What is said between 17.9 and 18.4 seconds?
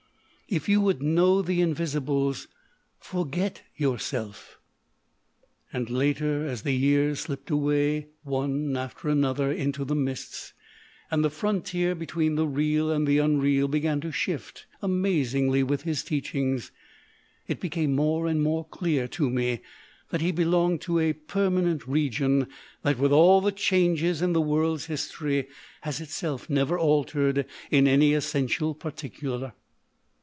more